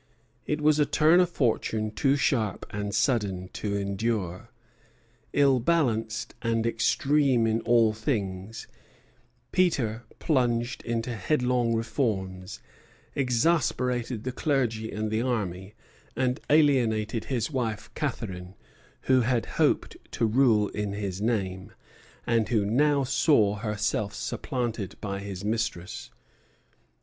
[0.47, 4.49] It was a turn of fortune too sharp and sudden to endure.
[5.31, 8.65] Ill balanced and extreme in all things,
[9.51, 12.59] Peter plunged into headlong reforms,
[13.13, 15.75] exasperated the clergy and the army,
[16.15, 18.55] and alienated his wife, Catherine,
[19.01, 21.73] who had hoped to rule in his name,
[22.25, 26.09] and who now saw herself supplanted by his mistress.